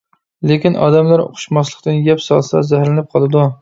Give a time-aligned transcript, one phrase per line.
[0.51, 3.51] لېكىن، ئادەملەر ئۇقۇشماسلىقتىن يەپ سالسا، زەھەرلىنىپ قالىدۇ.